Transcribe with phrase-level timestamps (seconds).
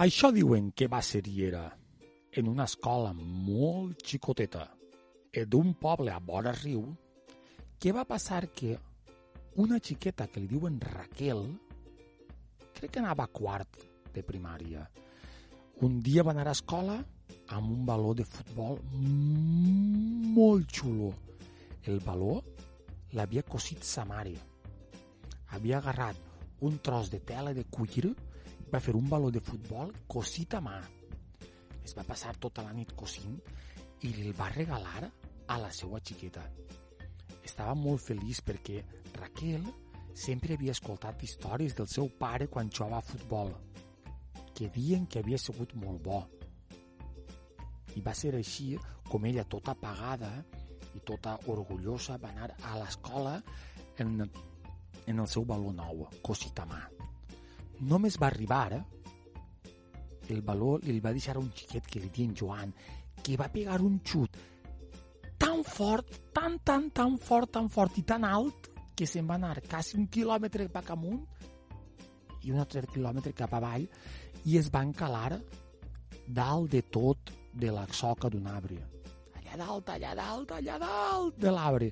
[0.00, 1.66] Això diuen que va ser i era
[2.40, 4.62] en una escola molt xicoteta
[5.28, 6.86] e d'un poble a vora riu,
[7.76, 8.78] què va passar que
[9.60, 11.42] una xiqueta que li diuen Raquel,
[12.78, 13.76] crec que anava a quart
[14.14, 14.86] de primària,
[15.84, 16.96] un dia va anar a escola
[17.52, 18.80] amb un baló de futbol
[20.40, 21.12] molt xulo.
[21.84, 22.38] El baló
[23.12, 24.32] l'havia cosit sa mare.
[25.52, 26.16] Havia agarrat
[26.64, 28.14] un tros de tela de cuir
[28.70, 30.78] va fer un baló de futbol cosit a mà.
[31.82, 33.38] Es va passar tota la nit cosint
[34.06, 35.08] i el va regalar
[35.50, 36.44] a la seva xiqueta.
[37.42, 38.82] Estava molt feliç perquè
[39.16, 39.64] Raquel
[40.14, 43.50] sempre havia escoltat històries del seu pare quan jugava a futbol,
[44.54, 46.22] que diuen que havia sigut molt bo.
[47.98, 48.76] I va ser així
[49.10, 50.30] com ella, tota apagada
[50.94, 53.40] i tota orgullosa, va anar a l'escola
[53.98, 54.16] en,
[55.06, 56.99] en el seu baló nou, cosit a mà.
[57.80, 58.80] Només va arribar,
[60.30, 62.72] el baló li va deixar un xiquet que li diuen Joan,
[63.22, 64.36] que va pegar un xut
[65.40, 66.06] tan fort,
[66.36, 70.06] tan, tan, tan fort, tan fort i tan alt que se'n va anar quasi un
[70.12, 71.22] quilòmetre cap amunt
[72.44, 73.86] i un altre quilòmetre cap avall
[74.44, 75.38] i es va encalar
[76.28, 78.78] dalt de tot de la soca d'un arbre.
[79.40, 81.88] Allà dalt, allà dalt, allà dalt de l'arbre.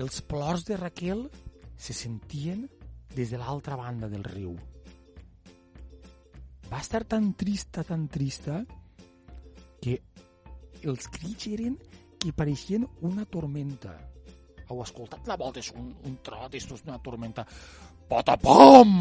[0.00, 1.24] Els plors de Raquel
[1.76, 2.68] se sentien
[3.14, 4.54] des de l'altra banda del riu.
[6.70, 8.60] Va estar tan trista, tan trista,
[9.82, 9.96] que
[10.86, 11.76] els crits eren
[12.20, 13.96] que pareixien una tormenta.
[14.68, 15.58] Heu escoltat la volta?
[15.58, 17.46] És un, un trot, és una tormenta.
[18.10, 18.92] Potapom!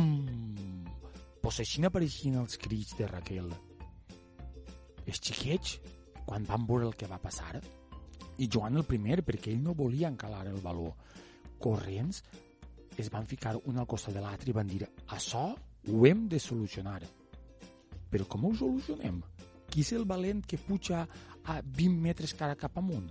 [1.40, 3.52] Pues així apareixien els crits de Raquel.
[5.06, 5.78] Els xiquets,
[6.26, 7.60] quan van veure el que va passar,
[8.40, 10.94] i Joan el primer, perquè ell no volia encalar el baló,
[11.60, 12.24] corrents,
[13.02, 16.40] es van ficar un al costat de l'altre i van dir això ho hem de
[16.40, 17.02] solucionar.
[18.10, 19.22] Però com ho solucionem?
[19.70, 21.06] Qui és el valent que puja
[21.46, 23.10] a 20 metres cara cap amunt?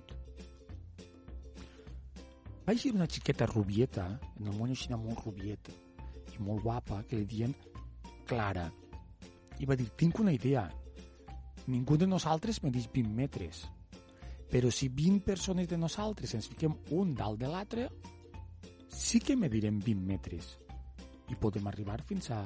[2.67, 4.05] Va eixir una xiqueta rubieta,
[4.41, 5.73] en el món així molt rubieta
[6.35, 7.55] i molt guapa, que li diuen
[8.29, 8.67] Clara.
[9.59, 10.67] I va dir, tinc una idea.
[11.67, 13.63] Ningú de nosaltres medeix 20 metres.
[14.53, 17.89] Però si 20 persones de nosaltres ens fiquem un dalt de l'altre,
[18.89, 20.57] sí que medirem 20 metres.
[21.29, 22.43] I podem arribar fins, a,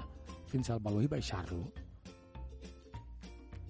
[0.50, 1.64] fins al baló i baixar-lo.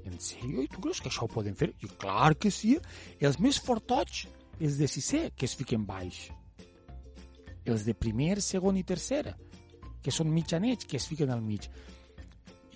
[0.09, 0.65] En sèrio?
[0.67, 1.71] Tu creus que això ho podem fer?
[1.85, 2.75] I clar que sí.
[3.21, 4.25] Els més fortots,
[4.59, 6.25] els de sisè, que es fiquen baix.
[7.63, 9.37] Els de primer, segon i tercer,
[10.03, 11.69] que són mitjanets, que es fiquen al mig.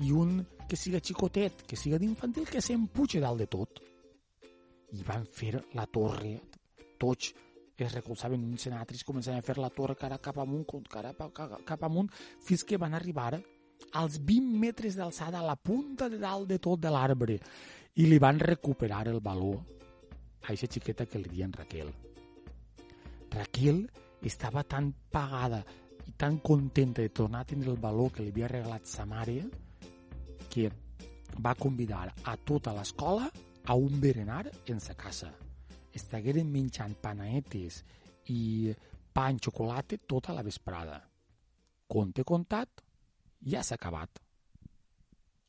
[0.05, 3.83] I un que siga xicotet, que siga d'infantil, que s'empuja dalt de tot.
[4.95, 6.37] I van fer la torre,
[7.01, 7.33] tots
[7.85, 12.09] es recolzaven en altres, començaven a fer la torre cara cap amunt, cara cap amunt,
[12.41, 13.35] fins que van arribar
[13.93, 17.39] als 20 metres d'alçada, a la punta de dalt de tot de l'arbre,
[17.97, 21.93] i li van recuperar el baló a aquesta xiqueta que li diuen Raquel.
[23.31, 23.85] Raquel
[24.23, 25.63] estava tan pagada
[26.07, 29.43] i tan contenta de tornar a tindre el baló que li havia regalat sa mare
[30.53, 30.71] que
[31.43, 33.29] va convidar a tota l'escola
[33.67, 35.33] a un berenar en sa casa.
[35.97, 37.81] Estagueren menjant panaetes
[38.33, 38.73] i
[39.17, 41.01] pa en xocolata tota la vesprada.
[41.89, 42.83] Conte contat,
[43.41, 44.26] ja s'ha acabat.